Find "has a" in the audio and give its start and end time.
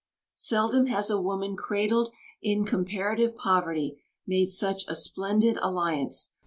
0.87-1.21